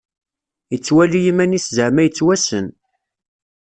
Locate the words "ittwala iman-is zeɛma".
0.75-2.01